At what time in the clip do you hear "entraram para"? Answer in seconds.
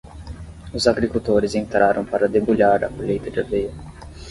1.53-2.27